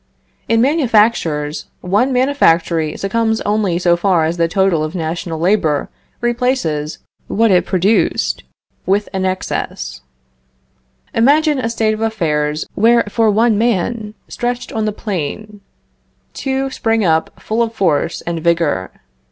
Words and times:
In 0.49 0.61
manufactures, 0.61 1.67
one 1.81 2.11
manufactory 2.11 2.97
succumbs 2.97 3.39
only 3.41 3.77
so 3.77 3.95
far 3.95 4.25
as 4.25 4.37
the 4.37 4.47
total 4.47 4.83
of 4.83 4.95
national 4.95 5.37
labor 5.37 5.89
replaces 6.21 6.97
what 7.27 7.51
it 7.51 7.67
produced, 7.67 8.43
with 8.87 9.07
an 9.13 9.25
excess. 9.25 10.01
Imagine 11.13 11.59
a 11.59 11.69
state 11.69 11.93
of 11.93 12.01
affairs 12.01 12.65
where 12.73 13.03
for 13.09 13.29
one 13.29 13.59
man, 13.59 14.15
stretched 14.27 14.71
on 14.73 14.85
the 14.85 14.91
plain, 14.91 15.61
two 16.33 16.71
spring 16.71 17.05
up 17.05 17.39
full 17.39 17.61
of 17.61 17.71
force 17.75 18.21
and 18.21 18.39
vigor. 18.39 18.89